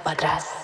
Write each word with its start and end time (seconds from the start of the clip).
para 0.00 0.12
atrás? 0.12 0.55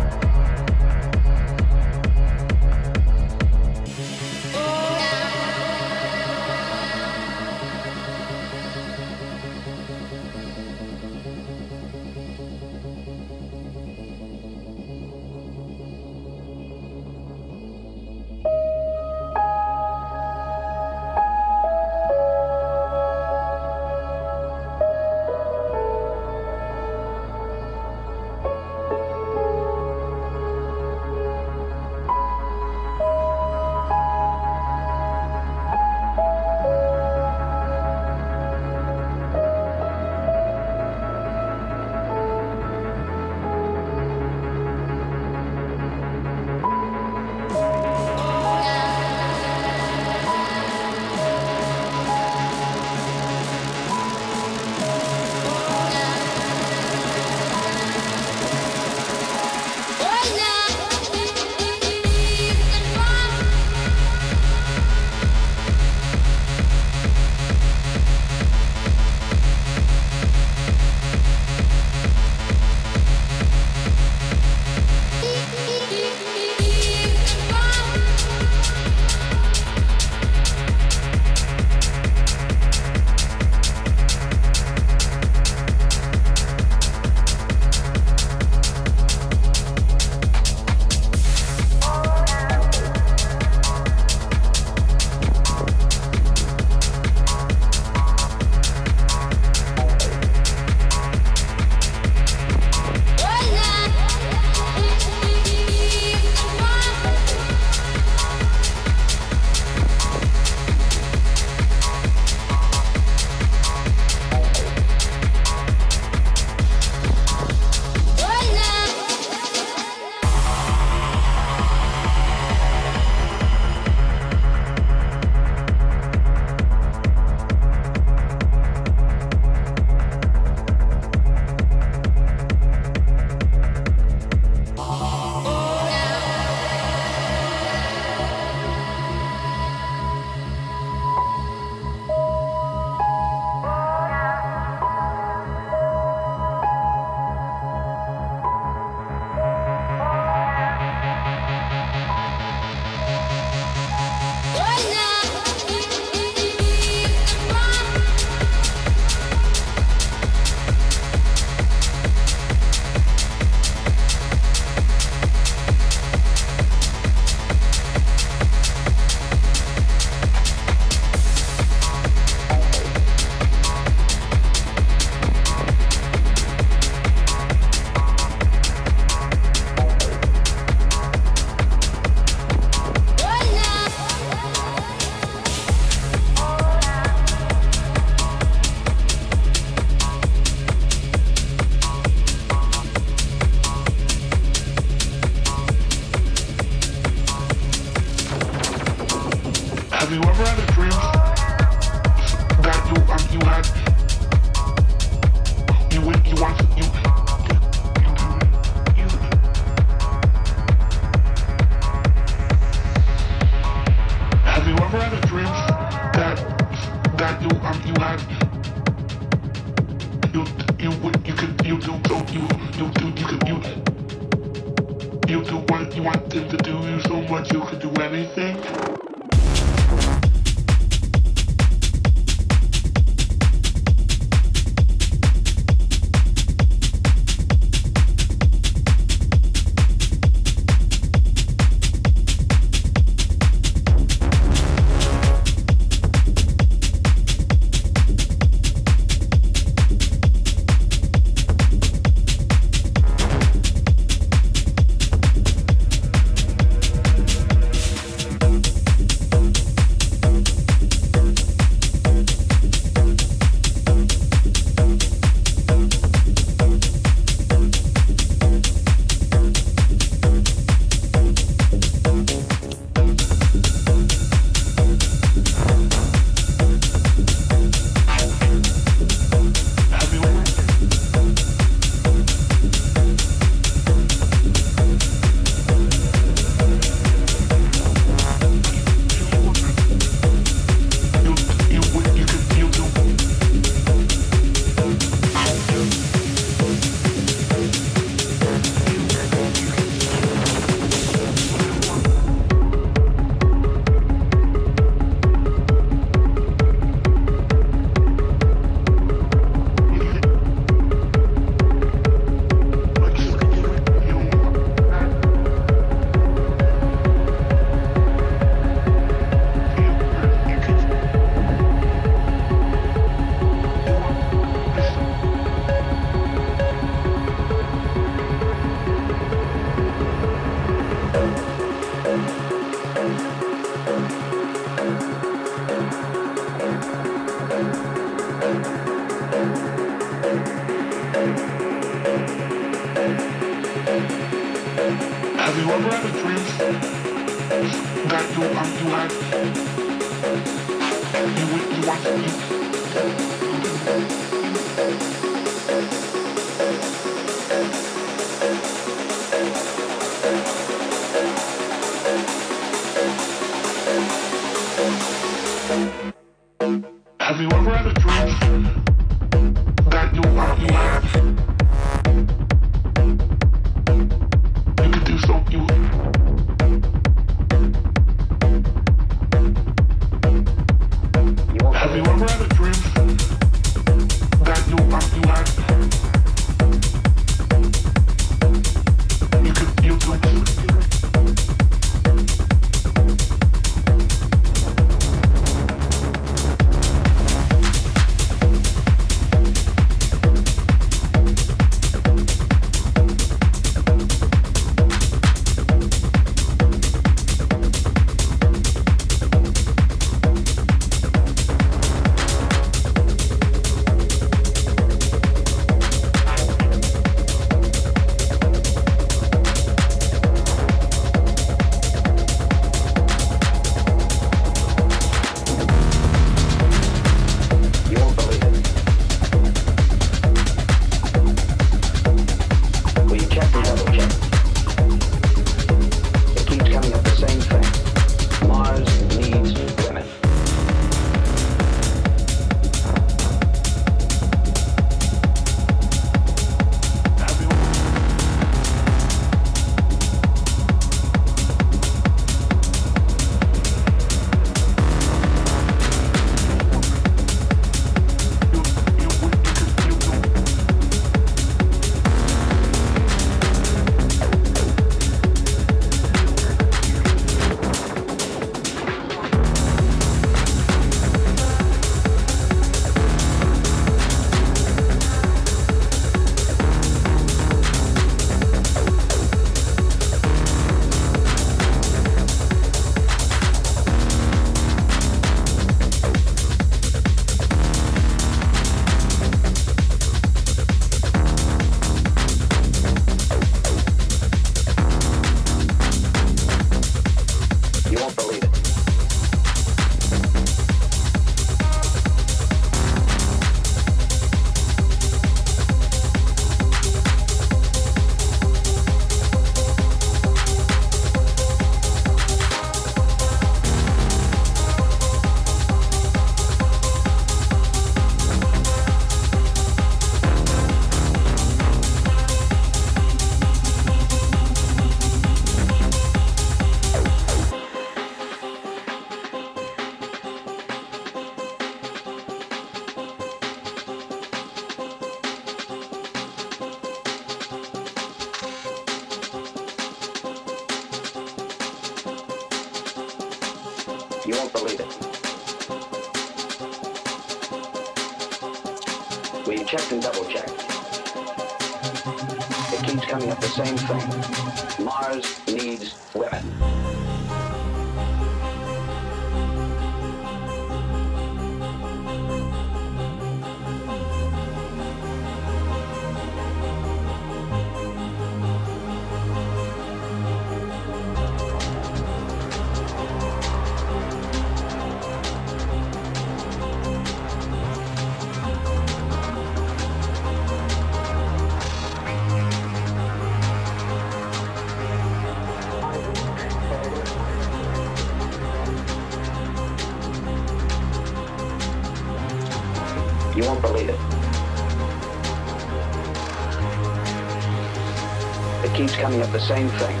The 599.34 599.40
same 599.40 599.68
thing. 599.68 600.00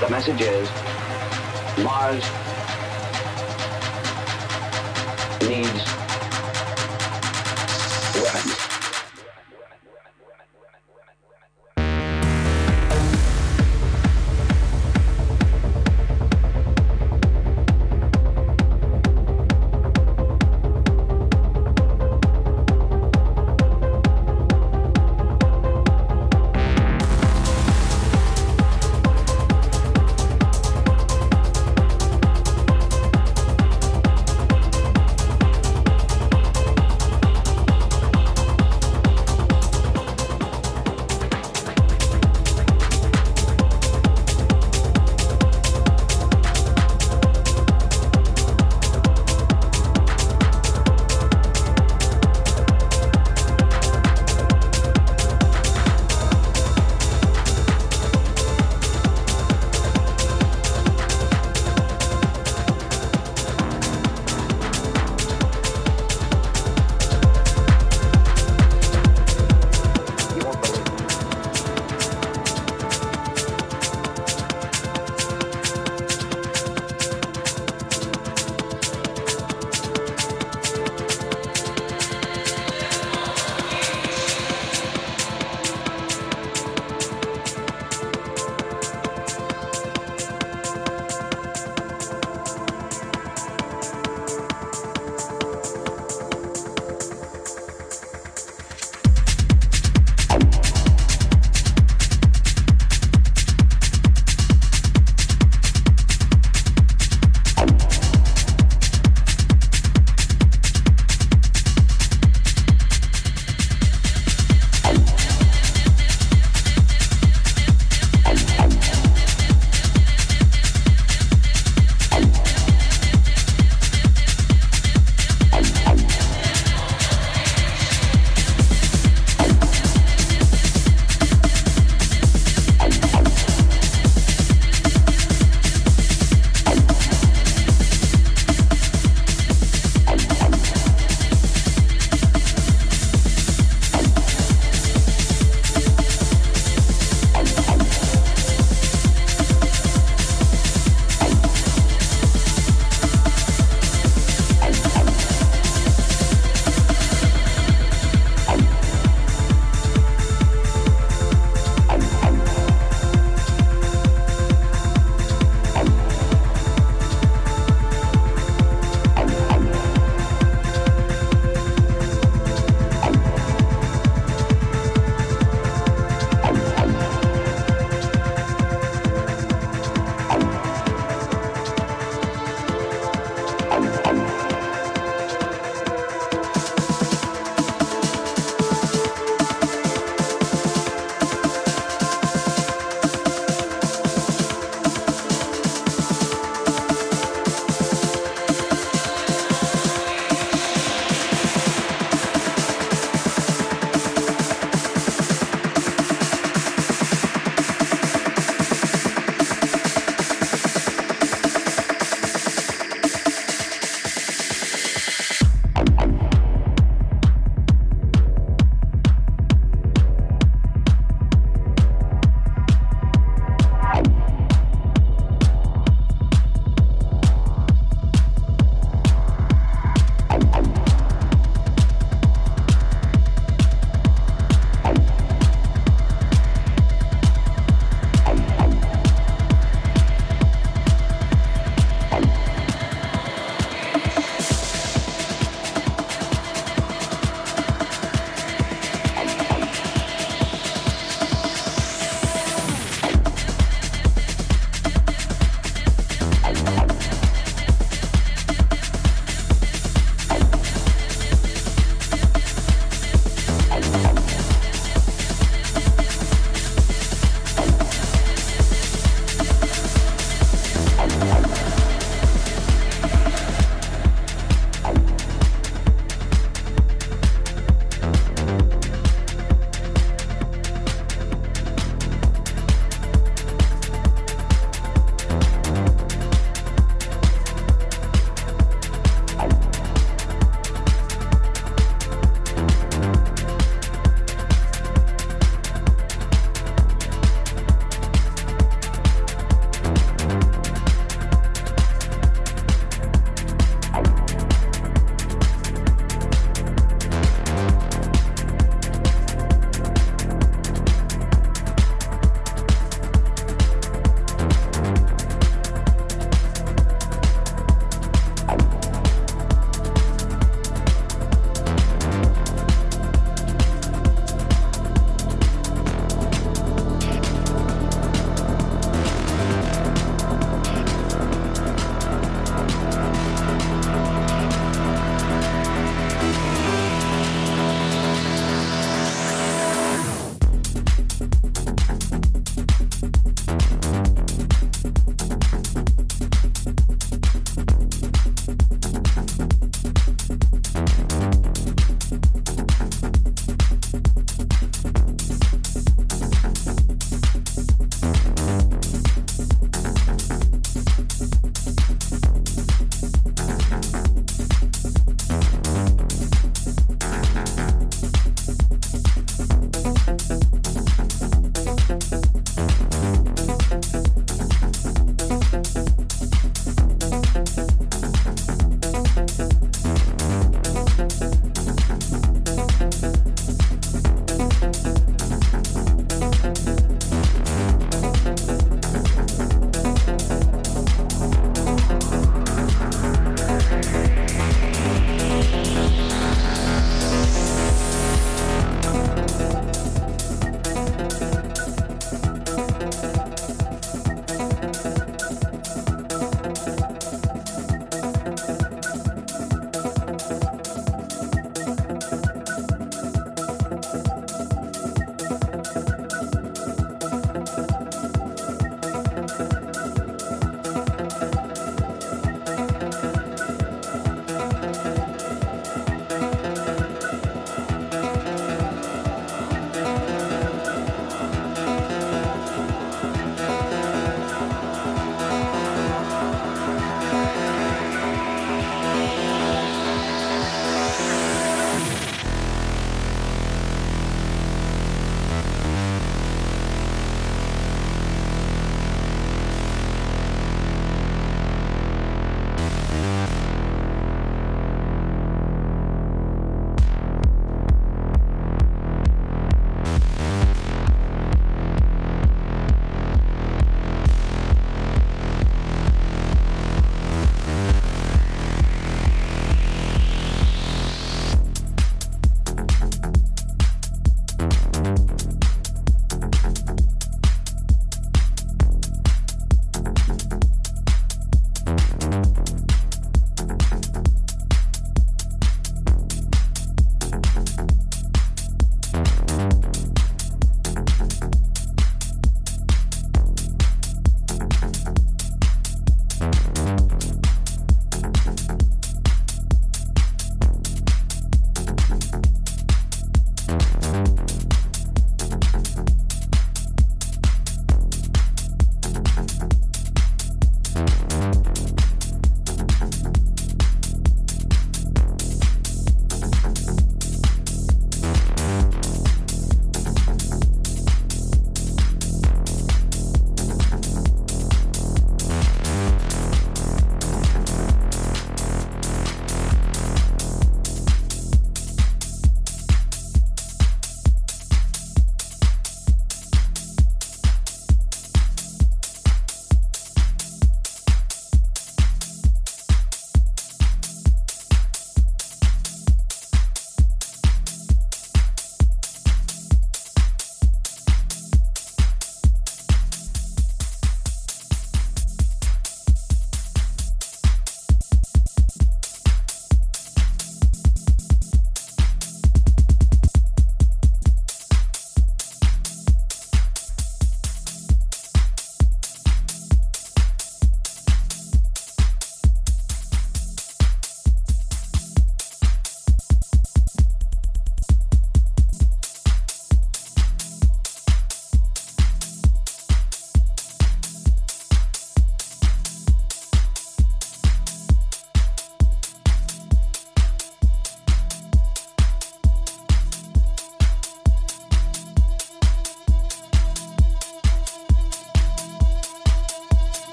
The 0.00 0.08
message 0.08 0.40
is 0.40 0.66
Mars 1.84 2.24